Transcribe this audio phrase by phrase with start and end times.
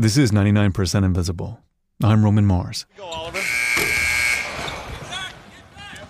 [0.00, 1.60] This is 99% Invisible.
[2.02, 2.86] I'm Roman Mars.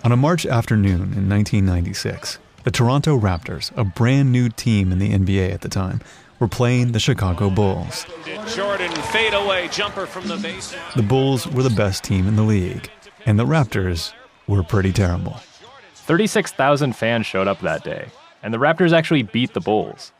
[0.05, 5.11] On a March afternoon in 1996, the Toronto Raptors, a brand new team in the
[5.11, 5.99] NBA at the time,
[6.39, 8.05] were playing the Chicago Bulls.
[8.55, 10.73] Jordan fadeaway jumper from the base.
[10.95, 12.89] The Bulls were the best team in the league,
[13.25, 14.13] and the Raptors
[14.47, 15.41] were pretty terrible.
[15.95, 18.07] 36,000 fans showed up that day,
[18.41, 20.13] and the Raptors actually beat the Bulls.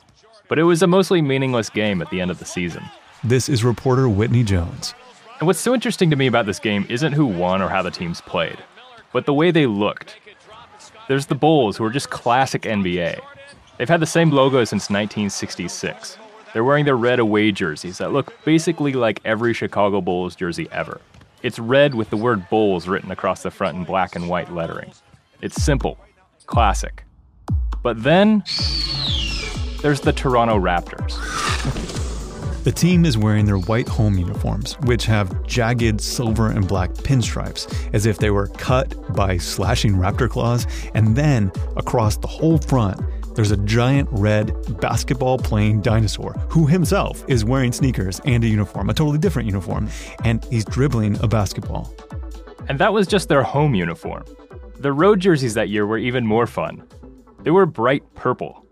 [0.49, 2.83] But it was a mostly meaningless game at the end of the season.
[3.23, 4.95] This is reporter Whitney Jones.
[5.37, 7.91] And what's so interesting to me about this game isn't who won or how the
[7.91, 8.57] teams played,
[9.13, 10.15] but the way they looked.
[11.07, 13.19] There's the Bulls, who are just classic NBA.
[13.77, 16.17] They've had the same logo since 1966.
[16.51, 20.99] They're wearing their red away jerseys that look basically like every Chicago Bulls jersey ever.
[21.43, 24.93] It's red with the word Bulls written across the front in black and white lettering.
[25.41, 25.99] It's simple,
[26.47, 27.03] classic.
[27.83, 28.43] But then
[29.83, 31.97] there's the Toronto Raptors.
[32.63, 37.65] The team is wearing their white home uniforms, which have jagged silver and black pinstripes,
[37.91, 40.67] as if they were cut by slashing raptor claws.
[40.93, 43.01] And then across the whole front,
[43.35, 48.91] there's a giant red basketball playing dinosaur who himself is wearing sneakers and a uniform,
[48.91, 49.89] a totally different uniform,
[50.23, 51.91] and he's dribbling a basketball.
[52.69, 54.23] And that was just their home uniform.
[54.77, 56.83] The road jerseys that year were even more fun.
[57.41, 58.67] They were bright purple,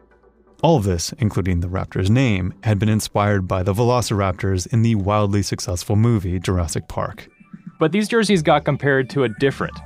[0.62, 4.96] all of this, including the Raptors' name, had been inspired by the velociraptors in the
[4.96, 7.28] wildly successful movie Jurassic Park.
[7.80, 9.78] But these jerseys got compared to a different,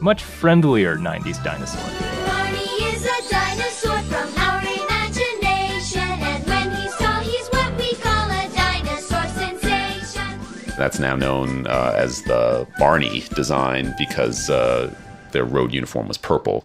[0.00, 1.82] much friendlier 90s dinosaur.
[2.26, 6.00] Barney is a dinosaur from our imagination.
[6.00, 9.22] And when he's tall, he's what we call a dinosaur.
[10.78, 14.94] That's now known uh, as the Barney design because uh,
[15.32, 16.64] their road uniform was purple.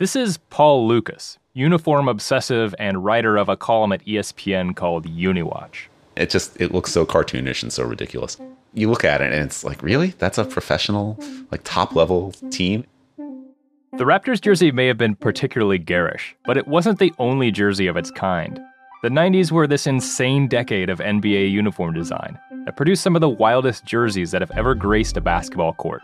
[0.00, 5.88] This is Paul Lukas, uniform obsessive and writer of a column at ESPN called Uniwatch.
[6.16, 8.38] It just it looks so cartoonish and so ridiculous.
[8.72, 10.14] You look at it and it's like, really?
[10.16, 11.18] That's a professional,
[11.50, 12.86] like top level team?
[13.18, 17.98] The Raptors jersey may have been particularly garish, but it wasn't the only jersey of
[17.98, 18.58] its kind.
[19.02, 23.28] The 90s were this insane decade of NBA uniform design that produced some of the
[23.28, 26.02] wildest jerseys that have ever graced a basketball court.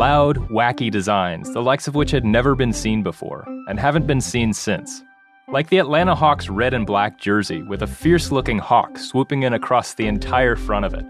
[0.00, 4.22] Loud, wacky designs, the likes of which had never been seen before and haven't been
[4.22, 5.04] seen since.
[5.46, 9.52] Like the Atlanta Hawks red and black jersey with a fierce looking hawk swooping in
[9.52, 11.04] across the entire front of it,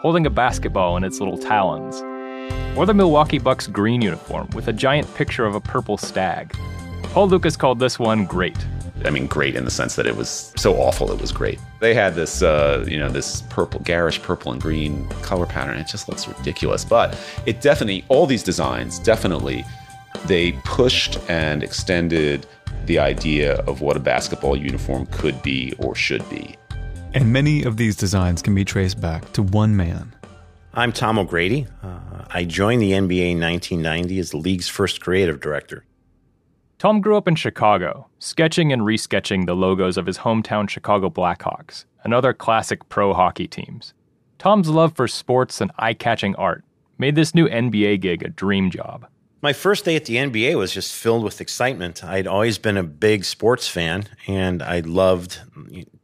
[0.00, 2.00] holding a basketball in its little talons.
[2.78, 6.56] Or the Milwaukee Bucks green uniform with a giant picture of a purple stag.
[7.02, 8.64] Paul Lukas called this one great.
[9.04, 11.60] I mean, great in the sense that it was so awful it was great.
[11.80, 15.76] They had this, uh, you know, this purple, garish purple and green color pattern.
[15.76, 16.84] It just looks ridiculous.
[16.84, 19.64] But it definitely, all these designs, definitely,
[20.24, 22.46] they pushed and extended
[22.86, 26.56] the idea of what a basketball uniform could be or should be.
[27.14, 30.14] And many of these designs can be traced back to one man.
[30.74, 31.66] I'm Tom O'Grady.
[31.82, 31.98] Uh,
[32.30, 35.84] I joined the NBA in 1990 as the league's first creative director.
[36.78, 41.86] Tom grew up in Chicago, sketching and resketching the logos of his hometown Chicago Blackhawks
[42.04, 43.94] and other classic pro hockey teams.
[44.38, 46.64] Tom's love for sports and eye catching art
[46.98, 49.06] made this new NBA gig a dream job.
[49.40, 52.04] My first day at the NBA was just filled with excitement.
[52.04, 55.40] I'd always been a big sports fan and I loved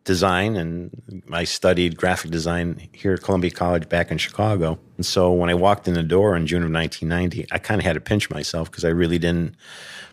[0.04, 4.78] design and I studied graphic design here at Columbia College back in Chicago.
[4.97, 7.84] And so when I walked in the door in June of 1990, I kind of
[7.84, 9.54] had to pinch myself because I really didn't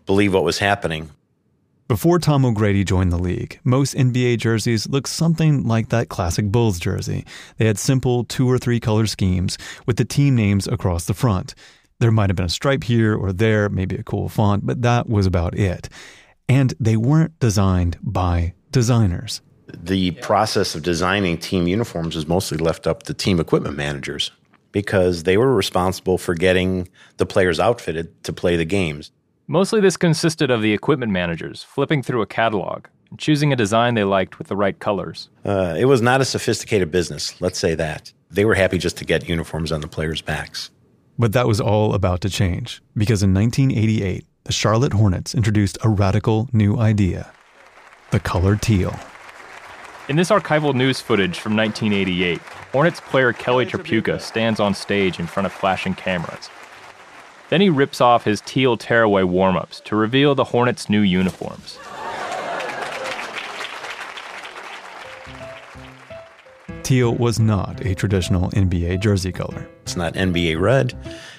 [0.09, 1.12] believe what was happening.
[1.88, 6.80] Before Tom O'Grady joined the league, most NBA jerseys looked something like that classic Bulls
[6.80, 7.28] jersey.
[7.58, 11.53] They had simple two or three color schemes with the team names across the front.
[12.00, 15.08] There might have been a stripe here or there, maybe a cool font, but that
[15.08, 15.90] was about it.
[16.47, 19.41] And they weren't designed by designers.
[19.68, 24.31] The process of designing team uniforms was mostly left up to team equipment managers
[24.72, 26.88] because they were responsible for getting
[27.18, 29.12] the players outfitted to play the games.
[29.52, 33.96] Mostly this consisted of the equipment managers flipping through a catalog and choosing a design
[33.96, 35.28] they liked with the right colors.
[35.44, 38.14] Uh, it was not a sophisticated business, let's say that.
[38.30, 40.70] They were happy just to get uniforms on the players' backs.
[41.18, 45.90] But that was all about to change because in 1988, the Charlotte Hornets introduced a
[45.90, 47.32] radical new idea
[48.12, 49.00] the color teal.
[50.09, 52.40] In this archival news footage from 1988,
[52.72, 56.52] Hornets player Kelly Tripucka stands on stage in front of flashing cameras
[57.49, 61.78] then he rips off his teal tearaway warm ups to reveal the Hornets' new uniforms.
[66.84, 69.69] Teal was not a traditional NBA jersey color.
[69.84, 70.97] It's not NBA red,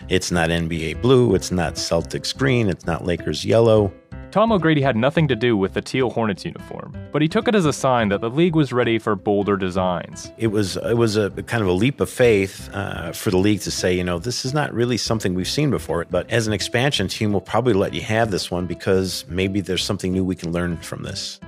[0.09, 3.93] it's not NBA blue, it's not Celtics green, it's not Lakers yellow.
[4.31, 7.57] Tom O'Grady had nothing to do with the teal Hornets uniform, but he took it
[7.57, 10.31] as a sign that the league was ready for bolder designs.
[10.39, 13.61] It was it was a kind of a leap of faith uh, for the league
[13.63, 16.07] to say, you know, this is not really something we've seen before.
[16.09, 19.85] But as an expansion team, we'll probably let you have this one because maybe there's
[19.85, 21.41] something new we can learn from this.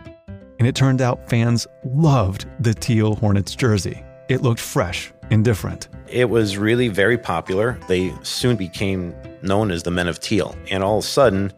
[0.58, 4.02] And it turned out fans loved the teal Hornets jersey.
[4.29, 5.88] It looked fresh and different.
[6.08, 7.79] It was really very popular.
[7.87, 10.56] They soon became known as the Men of Teal.
[10.70, 11.52] And all of a sudden,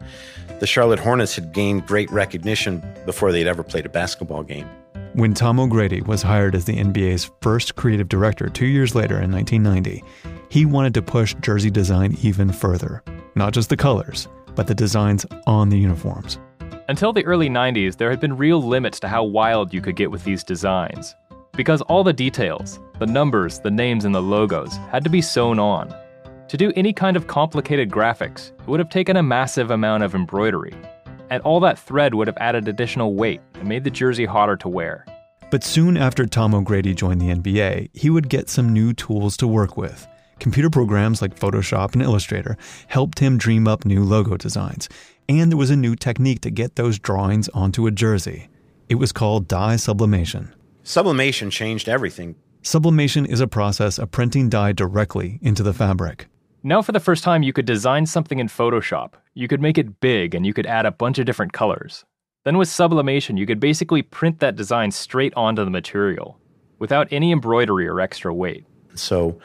[0.59, 4.69] the Charlotte Hornets had gained great recognition before they'd ever played a basketball game.
[5.13, 9.31] When Tom O'Grady was hired as the NBA's first creative director two years later in
[9.31, 10.03] 1990,
[10.49, 13.01] he wanted to push jersey design even further.
[13.35, 16.39] Not just the colors, but the designs on the uniforms.
[16.87, 20.11] Until the early 90s, there had been real limits to how wild you could get
[20.11, 21.15] with these designs.
[21.53, 25.59] Because all the details, the numbers, the names, and the logos had to be sewn
[25.59, 25.93] on.
[26.47, 30.13] To do any kind of complicated graphics, it would have taken a massive amount of
[30.13, 30.75] embroidery.
[31.31, 34.69] And all that thread would have added additional weight and made the jersey hotter to
[34.69, 35.05] wear.
[35.49, 39.47] But soon after Tom O'Grady joined the NBA, he would get some new tools to
[39.47, 40.07] work with.
[40.39, 42.57] Computer programs like Photoshop and Illustrator
[42.87, 44.87] helped him dream up new logo designs.
[45.27, 48.49] And there was a new technique to get those drawings onto a jersey.
[48.87, 50.53] It was called dye sublimation.
[50.83, 52.35] Sublimation changed everything.
[52.61, 56.27] Sublimation is a process of printing dye directly into the fabric.
[56.67, 59.11] Now, for the first time, you could design something in Photoshop.
[59.35, 62.05] You could make it big and you could add a bunch of different colors.
[62.43, 66.39] Then, with sublimation, you could basically print that design straight onto the material
[66.79, 68.65] without any embroidery or extra weight.
[68.95, 69.39] So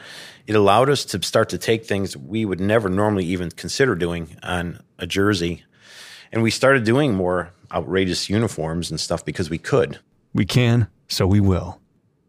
[0.47, 4.35] it allowed us to start to take things we would never normally even consider doing
[4.41, 5.63] on a jersey.
[6.31, 9.99] And we started doing more outrageous uniforms and stuff because we could.
[10.33, 11.79] We can, so we will.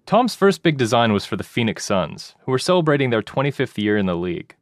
[0.05, 3.97] Tom's first big design was for the Phoenix Suns, who were celebrating their 25th year
[3.97, 4.55] in the league.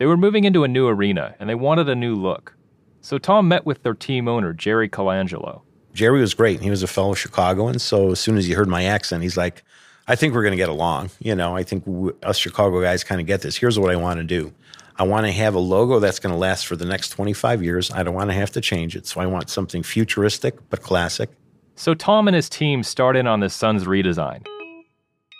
[0.00, 2.54] They were moving into a new arena and they wanted a new look.
[3.02, 5.60] So Tom met with their team owner, Jerry Colangelo.
[5.92, 6.62] Jerry was great.
[6.62, 7.78] He was a fellow Chicagoan.
[7.78, 9.62] So as soon as he heard my accent, he's like,
[10.08, 11.10] I think we're going to get along.
[11.18, 13.56] You know, I think w- us Chicago guys kind of get this.
[13.56, 14.54] Here's what I want to do.
[14.96, 17.90] I want to have a logo that's going to last for the next 25 years.
[17.90, 19.06] I don't want to have to change it.
[19.06, 21.28] So I want something futuristic but classic.
[21.76, 24.46] So Tom and his team start in on the Suns redesign.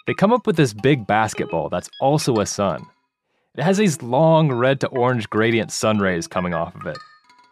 [0.07, 2.85] They come up with this big basketball that's also a sun.
[3.57, 6.99] It has these long red to orange gradient sun rays coming off of it.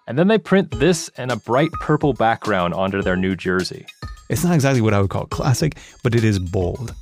[0.07, 3.85] And then they print this and a bright purple background onto their new jersey.
[4.31, 6.95] It's not exactly what I would call classic, but it is bold.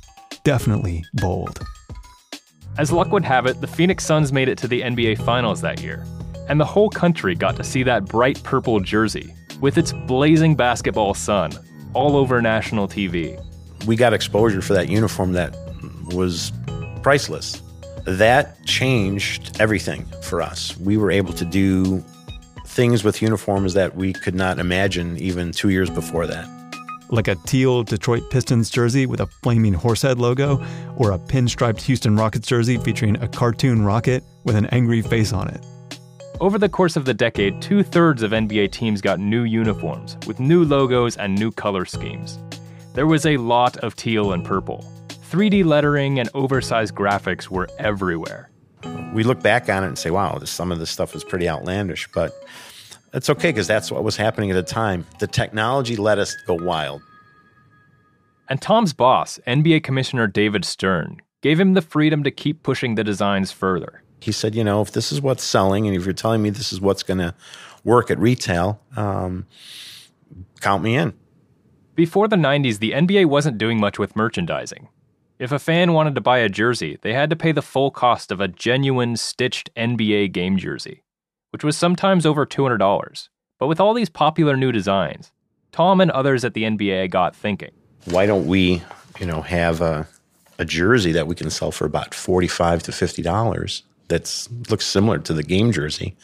[0.43, 1.63] Definitely bold.
[2.79, 5.79] As luck would have it, the Phoenix Suns made it to the NBA Finals that
[5.81, 6.03] year,
[6.49, 11.13] and the whole country got to see that bright purple jersey with its blazing basketball
[11.13, 11.51] sun
[11.93, 13.39] all over national TV.
[13.85, 15.55] We got exposure for that uniform that
[16.13, 16.51] was
[17.03, 17.61] priceless.
[18.07, 20.77] That changed everything for us.
[20.77, 22.01] We were able to do
[22.65, 26.47] things with uniforms that we could not imagine even two years before that.
[27.09, 30.65] Like a teal Detroit Pistons jersey with a flaming horsehead logo,
[30.95, 35.49] or a pinstriped Houston Rockets jersey featuring a cartoon rocket with an angry face on
[35.49, 35.65] it.
[36.39, 40.39] Over the course of the decade, two thirds of NBA teams got new uniforms with
[40.39, 42.39] new logos and new color schemes.
[42.93, 44.89] There was a lot of teal and purple.
[45.29, 48.49] 3D lettering and oversized graphics were everywhere.
[49.13, 51.49] We look back on it and say, wow, this, some of this stuff was pretty
[51.49, 52.33] outlandish, but
[53.13, 55.05] it's okay because that's what was happening at the time.
[55.19, 57.01] The technology let us go wild.
[58.47, 63.03] And Tom's boss, NBA Commissioner David Stern, gave him the freedom to keep pushing the
[63.03, 64.03] designs further.
[64.21, 66.71] He said, you know, if this is what's selling and if you're telling me this
[66.71, 67.35] is what's going to
[67.83, 69.45] work at retail, um,
[70.61, 71.13] count me in.
[71.95, 74.87] Before the 90s, the NBA wasn't doing much with merchandising.
[75.39, 78.31] If a fan wanted to buy a jersey, they had to pay the full cost
[78.31, 81.03] of a genuine stitched NBA game jersey,
[81.51, 83.29] which was sometimes over $200.
[83.59, 85.31] But with all these popular new designs,
[85.71, 87.69] Tom and others at the NBA got thinking.
[88.05, 88.81] Why don't we,
[89.19, 90.07] you know, have a,
[90.57, 95.33] a jersey that we can sell for about 45 to $50 that looks similar to
[95.33, 96.15] the game jersey?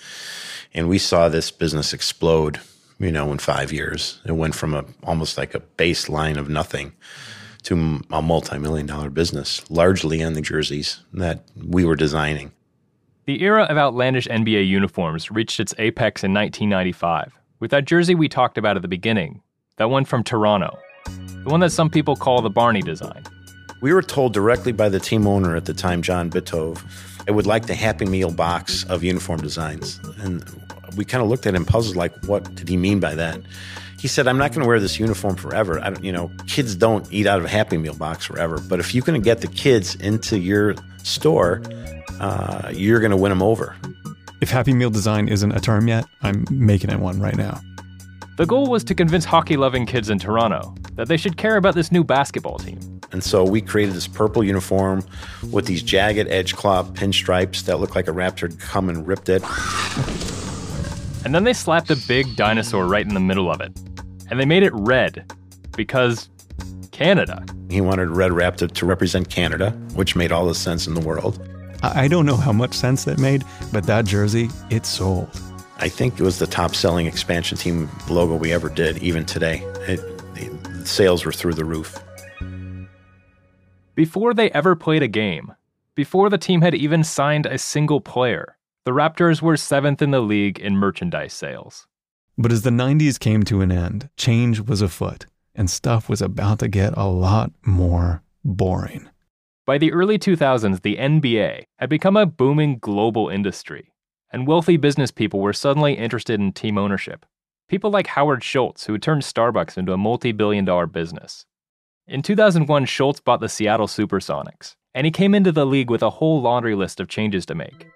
[0.74, 2.60] And we saw this business explode,
[2.98, 4.20] you know, in five years.
[4.26, 6.94] It went from a almost like a baseline of nothing
[7.64, 12.52] to a multi-million dollar business, largely on the jerseys that we were designing.
[13.26, 18.28] The era of outlandish NBA uniforms reached its apex in 1995 with that jersey we
[18.28, 19.42] talked about at the beginning,
[19.78, 23.24] that one from Toronto, the one that some people call the Barney design.
[23.82, 26.84] We were told directly by the team owner at the time, John Bitove,
[27.26, 30.02] I would like the Happy Meal box of uniform designs.
[30.18, 30.44] And
[30.98, 33.40] we kind of looked at him puzzled, like, what did he mean by that?
[34.04, 35.80] He said, I'm not going to wear this uniform forever.
[35.80, 38.60] I don't, you know, kids don't eat out of a Happy Meal box forever.
[38.60, 41.62] But if you can get the kids into your store,
[42.20, 43.78] uh, you're going to win them over.
[44.42, 47.62] If Happy Meal design isn't a term yet, I'm making it one right now.
[48.36, 51.74] The goal was to convince hockey loving kids in Toronto that they should care about
[51.74, 52.82] this new basketball team.
[53.14, 55.06] And so we created this purple uniform
[55.50, 59.30] with these jagged edge claw pinstripes that looked like a raptor had come and ripped
[59.30, 59.42] it.
[61.24, 63.72] And then they slapped a big dinosaur right in the middle of it.
[64.34, 65.32] And they made it red
[65.78, 66.28] because
[66.90, 67.46] Canada.
[67.70, 71.48] He wanted Red Raptor to represent Canada, which made all the sense in the world.
[71.84, 75.30] I I don't know how much sense that made, but that jersey, it sold.
[75.78, 79.60] I think it was the top selling expansion team logo we ever did, even today.
[79.82, 80.00] It,
[80.34, 81.96] the sales were through the roof.
[83.94, 85.54] Before they ever played a game,
[85.94, 90.22] before the team had even signed a single player, the Raptors were seventh in the
[90.22, 91.86] league in merchandise sales.
[92.38, 96.60] But as the 90s came to an end, change was afoot, and stuff was about
[96.60, 99.10] to get a lot more boring.
[99.66, 103.94] By the early 2000s, the NBA had become a booming global industry,
[104.32, 107.26] and wealthy business people were suddenly interested in team ownership.
[107.70, 111.46] People like Howard Schultz, who turned Starbucks into a multi billion dollar business.
[112.08, 116.10] In 2001, Schultz bought the Seattle Supersonics, and he came into the league with a
[116.10, 117.88] whole laundry list of changes to make.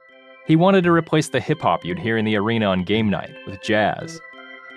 [0.48, 3.36] He wanted to replace the hip hop you'd hear in the arena on game night
[3.46, 4.22] with jazz.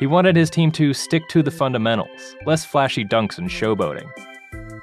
[0.00, 4.10] He wanted his team to stick to the fundamentals, less flashy dunks and showboating.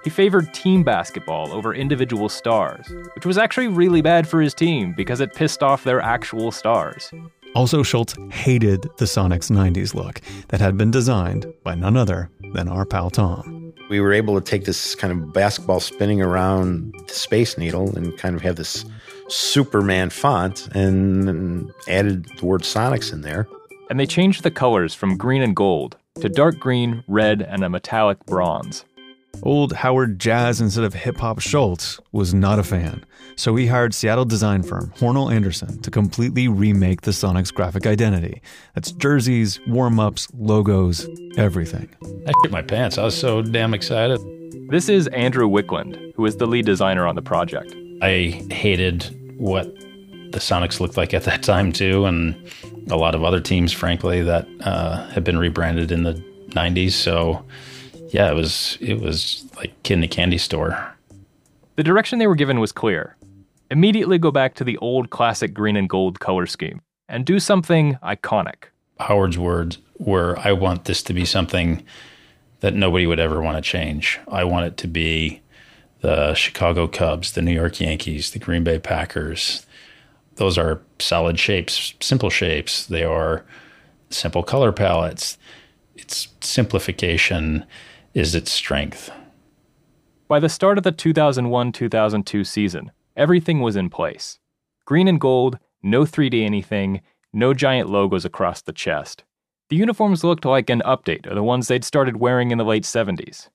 [0.04, 4.94] He favored team basketball over individual stars, which was actually really bad for his team
[4.96, 7.12] because it pissed off their actual stars.
[7.56, 12.68] Also, Schultz hated the Sonics 90s look that had been designed by none other than
[12.68, 13.74] our pal Tom.
[13.90, 18.16] We were able to take this kind of basketball spinning around the Space Needle and
[18.20, 18.86] kind of have this
[19.30, 23.48] Superman font and, and added the word Sonics in there.
[23.89, 27.70] And they changed the colors from green and gold to dark green, red, and a
[27.70, 28.84] metallic bronze.
[29.44, 33.94] Old Howard Jazz instead of hip hop Schultz was not a fan, so he hired
[33.94, 38.41] Seattle design firm Hornall Anderson to completely remake the Sonics graphic identity.
[38.74, 41.88] That's jerseys, warm ups, logos, everything.
[42.27, 42.98] I shit my pants.
[42.98, 44.20] I was so damn excited.
[44.70, 47.75] This is Andrew Wicklund, who is the lead designer on the project.
[48.01, 49.67] I hated what
[50.32, 52.36] the Sonics looked like at that time too, and
[52.89, 56.13] a lot of other teams, frankly, that uh, had been rebranded in the
[56.50, 56.91] '90s.
[56.91, 57.44] So,
[58.10, 60.94] yeah, it was it was like kid in a candy store.
[61.75, 63.15] The direction they were given was clear.
[63.70, 67.98] Immediately go back to the old classic green and gold color scheme and do something
[68.03, 68.65] iconic.
[69.00, 71.84] Howard's words were, "I want this to be something
[72.62, 74.20] that nobody would ever want to change.
[74.27, 75.41] I want it to be
[76.01, 79.65] the Chicago Cubs, the New York Yankees, the Green Bay Packers.
[80.38, 82.86] Those are solid shapes, simple shapes.
[82.86, 83.46] They are
[84.10, 85.38] simple color palettes.
[85.96, 87.65] Its simplification
[88.13, 89.12] is its strength.
[90.27, 94.39] By the start of the 2001 2002 season, everything was in place.
[94.86, 97.01] Green and gold, no 3D anything,
[97.34, 99.24] no giant logos across the chest.
[99.70, 102.84] The uniforms looked like an update of the ones they'd started wearing in the late
[102.84, 103.50] 70s.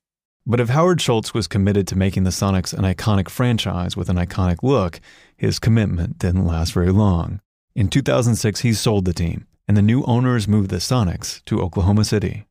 [0.45, 4.17] But if Howard Schultz was committed to making the Sonics an iconic franchise with an
[4.17, 5.01] iconic look,
[5.37, 7.41] his commitment didn't last very long.
[7.77, 12.05] In 2006, he sold the team, and the new owners moved the Sonics to Oklahoma
[12.05, 12.47] City.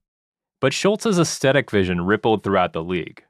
[0.62, 3.24] But Schultz's aesthetic vision rippled throughout the league.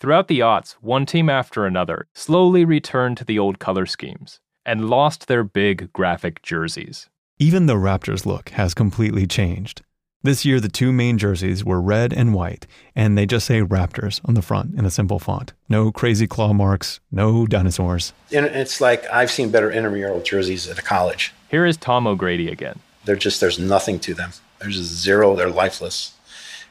[0.00, 4.90] Throughout the aughts, one team after another slowly returned to the old color schemes and
[4.90, 7.08] lost their big graphic jerseys.
[7.38, 9.82] Even the Raptors look has completely changed.
[10.24, 12.66] This year, the two main jerseys were red and white,
[12.96, 15.52] and they just say Raptors on the front in a simple font.
[15.68, 18.14] No crazy claw marks, no dinosaurs.
[18.32, 21.34] And it's like I've seen better intramural jerseys at a college.
[21.50, 22.78] Here is Tom O'Grady again.
[23.04, 24.30] They're just, there's nothing to them.
[24.60, 26.14] There's just zero, they're lifeless.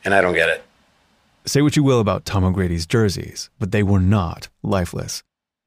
[0.04, 0.64] And I don't get it.
[1.46, 5.22] Say what you will about Tom O'Grady's jerseys, but they were not lifeless.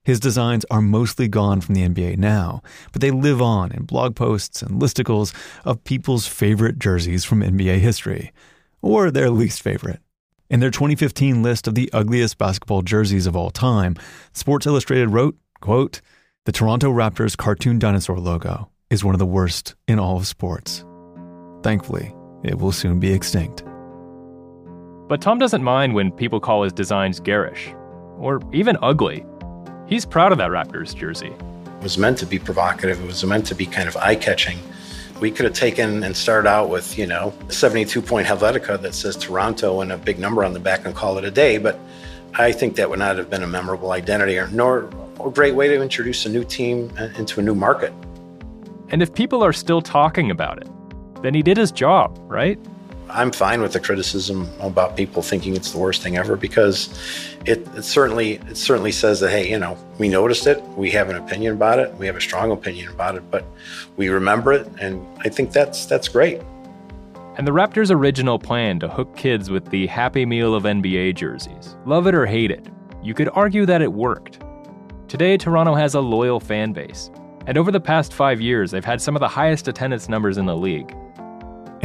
[0.06, 4.14] His designs are mostly gone from the NBA now, but they live on in blog
[4.14, 5.34] posts and listicles
[5.64, 8.32] of people's favorite jerseys from NBA history,
[8.80, 9.98] or their least favorite.
[10.48, 13.96] In their 2015 list of the ugliest basketball jerseys of all time,
[14.32, 16.00] Sports Illustrated wrote, quote,
[16.44, 20.84] "The Toronto Raptors cartoon dinosaur logo is one of the worst in all of sports.
[21.64, 23.64] Thankfully, it will soon be extinct."
[25.08, 27.74] But Tom doesn't mind when people call his designs garish,
[28.20, 29.26] or even ugly.
[29.86, 31.28] He's proud of that Raptors jersey.
[31.28, 33.00] It was meant to be provocative.
[33.00, 34.58] It was meant to be kind of eye catching.
[35.20, 38.94] We could have taken and started out with, you know, a 72 point Helvetica that
[38.94, 41.58] says Toronto and a big number on the back and call it a day.
[41.58, 41.78] But
[42.34, 44.90] I think that would not have been a memorable identity or nor
[45.24, 47.92] a great way to introduce a new team uh, into a new market.
[48.88, 50.68] And if people are still talking about it,
[51.22, 52.58] then he did his job, right?
[53.08, 56.88] I'm fine with the criticism about people thinking it's the worst thing ever because
[57.46, 61.08] it, it, certainly it certainly says that hey, you know, we noticed it, we have
[61.08, 63.44] an opinion about it, we have a strong opinion about it, but
[63.96, 66.40] we remember it, and I think that's that's great.
[67.36, 71.76] and the Raptors' original plan to hook kids with the Happy Meal of NBA jerseys.
[71.84, 72.66] Love it or hate it,
[73.02, 74.40] you could argue that it worked.
[75.08, 77.10] Today, Toronto has a loyal fan base,
[77.46, 80.46] and over the past five years, they've had some of the highest attendance numbers in
[80.46, 80.92] the league.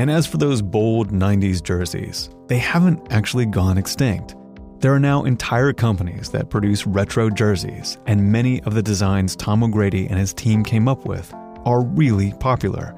[0.01, 4.33] And as for those bold 90s jerseys, they haven't actually gone extinct.
[4.79, 9.63] There are now entire companies that produce retro jerseys, and many of the designs Tom
[9.63, 11.31] O'Grady and his team came up with
[11.65, 12.95] are really popular.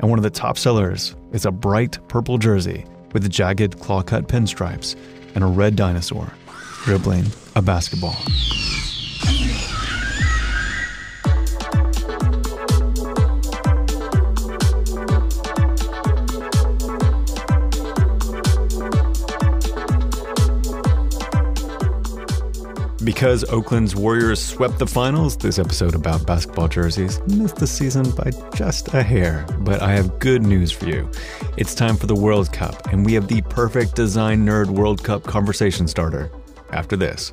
[0.00, 4.26] And one of the top sellers is a bright purple jersey with jagged claw cut
[4.26, 4.96] pinstripes
[5.34, 6.32] and a red dinosaur
[6.84, 8.16] dribbling a basketball.
[23.06, 28.32] Because Oakland's Warriors swept the finals, this episode about basketball jerseys missed the season by
[28.52, 29.46] just a hair.
[29.60, 31.08] But I have good news for you.
[31.56, 35.22] It's time for the World Cup, and we have the perfect design nerd World Cup
[35.22, 36.32] conversation starter
[36.72, 37.32] after this.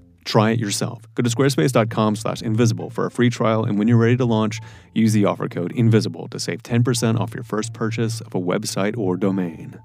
[0.23, 1.03] Try it yourself.
[1.15, 4.59] Go to squarespace.com slash invisible for a free trial, and when you're ready to launch,
[4.93, 8.97] use the offer code INVISIBLE to save 10% off your first purchase of a website
[8.97, 9.79] or domain.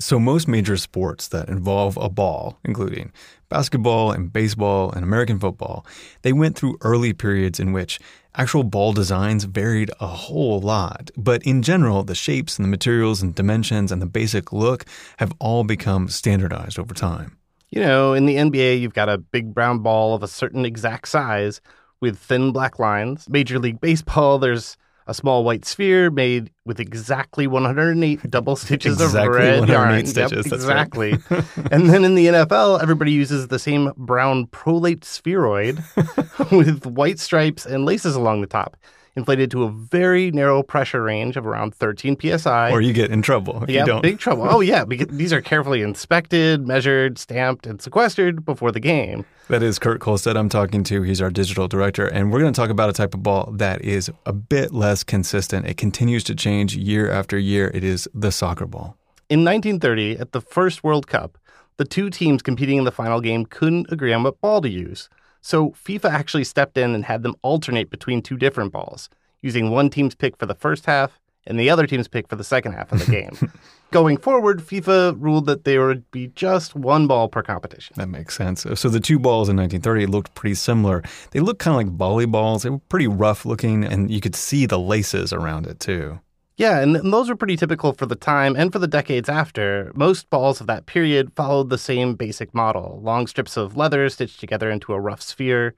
[0.00, 3.12] So, most major sports that involve a ball, including
[3.50, 5.84] basketball and baseball and American football,
[6.22, 8.00] they went through early periods in which
[8.34, 11.10] actual ball designs varied a whole lot.
[11.18, 14.86] But in general, the shapes and the materials and dimensions and the basic look
[15.18, 17.36] have all become standardized over time.
[17.68, 21.08] You know, in the NBA, you've got a big brown ball of a certain exact
[21.08, 21.60] size
[22.00, 23.28] with thin black lines.
[23.28, 24.78] Major League Baseball, there's
[25.10, 29.96] a small white sphere made with exactly 108 double stitches Exactly of red 108 yarn.
[29.98, 30.54] Yep, stitches, right.
[30.54, 31.12] exactly.
[31.72, 35.82] and then in the NFL, everybody uses the same brown prolate spheroid
[36.52, 38.76] with white stripes and laces along the top,
[39.20, 42.70] inflated to a very narrow pressure range of around 13 psi.
[42.70, 44.02] Or you get in trouble if yeah, you don't.
[44.02, 44.46] big trouble.
[44.48, 49.24] Oh yeah, because these are carefully inspected, measured, stamped, and sequestered before the game.
[49.48, 51.02] That is Kurt Kolstad I'm talking to.
[51.02, 52.06] He's our digital director.
[52.06, 55.02] And we're going to talk about a type of ball that is a bit less
[55.02, 55.66] consistent.
[55.66, 57.70] It continues to change year after year.
[57.74, 58.96] It is the soccer ball.
[59.28, 61.36] In 1930, at the first World Cup,
[61.78, 65.08] the two teams competing in the final game couldn't agree on what ball to use.
[65.40, 69.08] So FIFA actually stepped in and had them alternate between two different balls,
[69.42, 72.44] using one team's pick for the first half and the other team's pick for the
[72.44, 73.36] second half of the game.
[73.90, 77.94] Going forward, FIFA ruled that there would be just one ball per competition.
[77.96, 78.64] That makes sense.
[78.74, 81.02] So the two balls in 1930 looked pretty similar.
[81.32, 82.62] They looked kind of like volleyballs.
[82.62, 86.20] They were pretty rough looking, and you could see the laces around it too.
[86.60, 89.90] Yeah, and, and those were pretty typical for the time and for the decades after.
[89.94, 94.40] Most balls of that period followed the same basic model long strips of leather stitched
[94.40, 95.74] together into a rough sphere.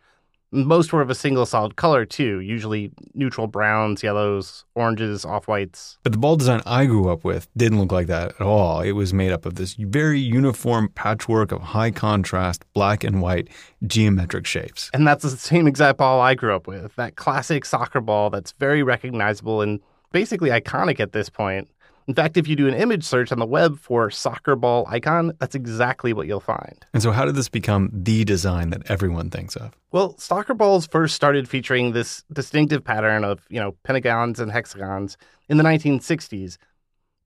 [0.51, 5.99] Most were of a single solid color, too, usually neutral browns, yellows, oranges, off whites.
[6.03, 8.81] But the ball design I grew up with didn't look like that at all.
[8.81, 13.47] It was made up of this very uniform patchwork of high contrast, black and white
[13.87, 14.91] geometric shapes.
[14.93, 18.51] And that's the same exact ball I grew up with that classic soccer ball that's
[18.59, 19.79] very recognizable and
[20.13, 21.69] basically iconic at this point.
[22.09, 25.33] In fact, if you do an image search on the web for soccer ball icon,
[25.39, 26.85] that's exactly what you'll find.
[26.93, 29.73] And so, how did this become the design that everyone thinks of?
[29.93, 35.17] Well, soccer balls first started featuring this distinctive pattern of, you know, pentagons and hexagons
[35.49, 36.59] in the 1960s.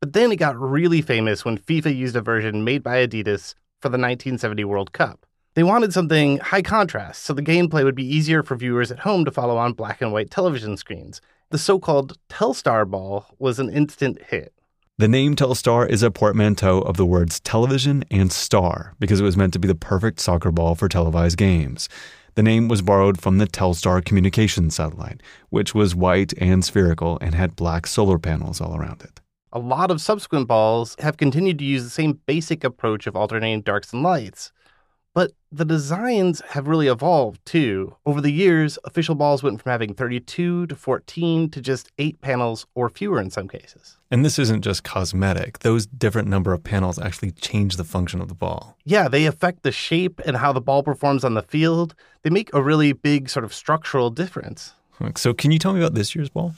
[0.01, 3.88] But then it got really famous when FIFA used a version made by Adidas for
[3.88, 5.25] the 1970 World Cup.
[5.55, 9.25] They wanted something high contrast so the gameplay would be easier for viewers at home
[9.25, 11.22] to follow on black and white television screens.
[11.50, 14.52] The so called Telstar ball was an instant hit.
[14.98, 19.37] The name Telstar is a portmanteau of the words television and star because it was
[19.37, 21.88] meant to be the perfect soccer ball for televised games.
[22.35, 27.32] The name was borrowed from the Telstar communications satellite, which was white and spherical and
[27.32, 29.20] had black solar panels all around it.
[29.52, 33.62] A lot of subsequent balls have continued to use the same basic approach of alternating
[33.62, 34.50] darks and lights.
[35.16, 37.96] But the designs have really evolved too.
[38.05, 42.66] Over the years, official balls went from having 32 to 14 to just 8 panels
[42.74, 43.96] or fewer in some cases.
[44.11, 45.61] And this isn't just cosmetic.
[45.61, 48.76] Those different number of panels actually change the function of the ball.
[48.85, 51.94] Yeah, they affect the shape and how the ball performs on the field.
[52.20, 54.74] They make a really big sort of structural difference.
[55.14, 56.55] So can you tell me about this year's ball?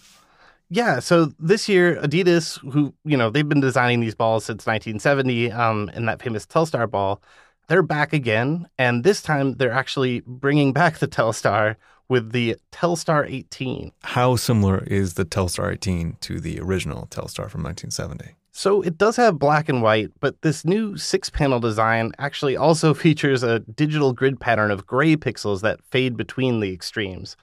[0.68, 5.53] Yeah, so this year, Adidas, who, you know, they've been designing these balls since 1970
[5.53, 7.23] um, in that famous Telstar ball,
[7.68, 8.68] they're back again.
[8.78, 11.76] And this time they're actually bringing back the Telstar
[12.09, 13.92] with the Telstar 18.
[14.02, 18.35] How similar is the Telstar 18 to the original Telstar from 1970?
[18.50, 22.92] So it does have black and white, but this new six panel design actually also
[23.04, 27.37] features a digital grid pattern of gray pixels that fade between the extremes.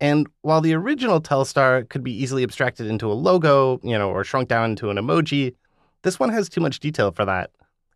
[0.00, 4.24] And while the original Telstar could be easily abstracted into a logo, you know, or
[4.24, 5.54] shrunk down into an emoji,
[6.02, 7.50] this one has too much detail for that.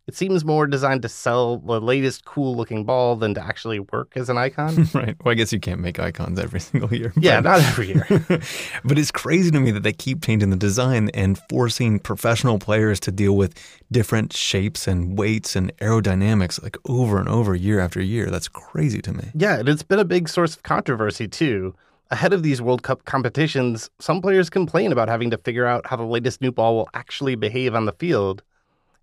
[0.07, 4.13] It seems more designed to sell the latest cool looking ball than to actually work
[4.15, 4.87] as an icon.
[4.93, 5.17] right.
[5.21, 7.11] Well, I guess you can't make icons every single year.
[7.17, 8.07] yeah, not every year.
[8.85, 13.01] but it's crazy to me that they keep changing the design and forcing professional players
[13.01, 13.53] to deal with
[13.91, 18.27] different shapes and weights and aerodynamics like over and over year after year.
[18.27, 19.25] That's crazy to me.
[19.35, 21.75] Yeah, and it's been a big source of controversy too.
[22.11, 25.97] Ahead of these World Cup competitions, some players complain about having to figure out how
[25.97, 28.41] the latest new ball will actually behave on the field.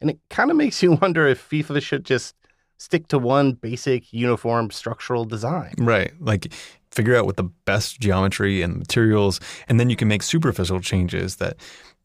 [0.04, 2.34] And it kind of makes you wonder if FIFA should just
[2.76, 5.72] stick to one basic uniform structural design.
[5.78, 6.12] Right.
[6.20, 6.52] Like
[6.90, 11.36] figure out what the best geometry and materials, and then you can make superficial changes
[11.36, 11.56] that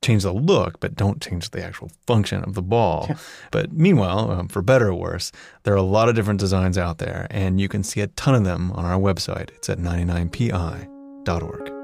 [0.02, 3.10] change the look, but don't change the actual function of the ball.
[3.52, 5.34] but meanwhile, um, for better or worse,
[5.64, 8.34] there are a lot of different designs out there, and you can see a ton
[8.34, 9.50] of them on our website.
[9.50, 11.79] It's at 99pi.org.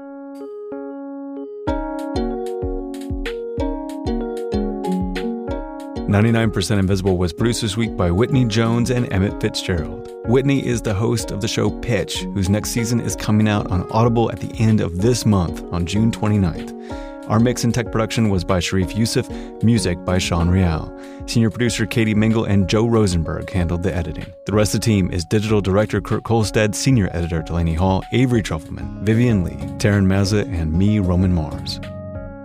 [6.08, 10.08] Ninety-nine percent Invisible was produced this week by Whitney Jones and Emmett Fitzgerald.
[10.26, 13.90] Whitney is the host of the show Pitch, whose next season is coming out on
[13.90, 17.28] Audible at the end of this month on June 29th.
[17.28, 19.28] Our mix and tech production was by Sharif Youssef,
[19.64, 20.96] music by Sean Real.
[21.26, 24.32] Senior producer Katie Mingle and Joe Rosenberg handled the editing.
[24.44, 28.44] The rest of the team is digital director Kurt Kolstad, senior editor Delaney Hall, Avery
[28.44, 31.80] Trufelman, Vivian Lee, Taryn Mazza, and me, Roman Mars.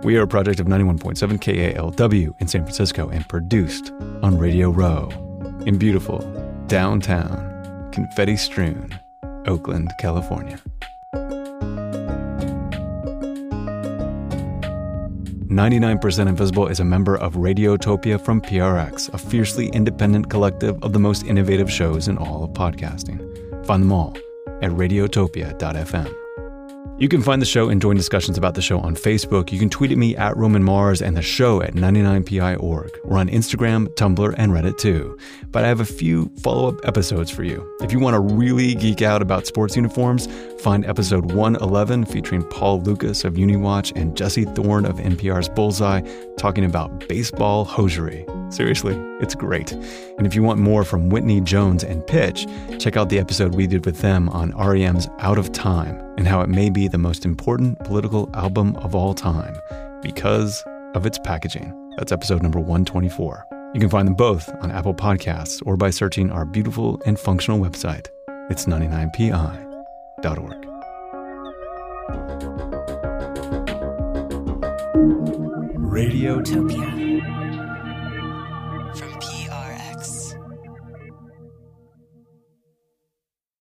[0.04, 5.08] We are a project of 91.7 KALW in San Francisco and produced on Radio Row
[5.64, 6.18] in beautiful
[6.66, 8.98] downtown, confetti strewn
[9.46, 10.58] Oakland, California.
[15.52, 20.98] 99% Invisible is a member of Radiotopia from PRX, a fiercely independent collective of the
[20.98, 23.20] most innovative shows in all of podcasting.
[23.66, 24.16] Find them all
[24.62, 26.12] at radiotopia.fm.
[27.02, 29.50] You can find the show and join discussions about the show on Facebook.
[29.50, 32.90] You can tweet at me at Roman Mars and the show at 99pi.org.
[33.04, 35.18] We're on Instagram, Tumblr, and Reddit too.
[35.50, 37.68] But I have a few follow up episodes for you.
[37.80, 40.28] If you want to really geek out about sports uniforms,
[40.60, 46.02] find episode 111 featuring Paul Lukas of Uniwatch and Jesse Thorn of NPR's Bullseye
[46.38, 48.24] talking about baseball hosiery.
[48.50, 49.72] Seriously, it's great.
[49.72, 52.46] And if you want more from Whitney Jones and Pitch,
[52.78, 56.42] check out the episode we did with them on REM's Out of Time and how
[56.42, 59.58] it may be the most important political album of all time
[60.02, 60.62] because
[60.94, 61.74] of its packaging.
[61.96, 63.46] That's episode number 124.
[63.74, 67.58] You can find them both on Apple Podcasts or by searching our beautiful and functional
[67.58, 68.08] website.
[68.50, 69.72] It's 99pi.org.
[75.78, 77.31] Radiotopia.